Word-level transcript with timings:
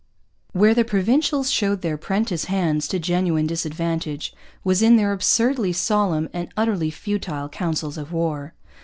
Where 0.51 0.73
the 0.73 0.83
Provincials 0.83 1.51
showed 1.51 1.83
their 1.83 1.95
'prentice 1.95 2.45
hands 2.45 2.87
to 2.87 2.97
genuine 2.97 3.45
disadvantage 3.45 4.33
was 4.63 4.81
in 4.81 4.95
their 4.95 5.13
absurdly 5.13 5.73
solemn 5.73 6.27
and 6.33 6.51
utterly 6.57 6.89
futile 6.89 7.47
councils 7.49 7.99
of 7.99 8.11
war. 8.11 8.55